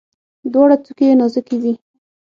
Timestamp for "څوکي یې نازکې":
0.85-1.57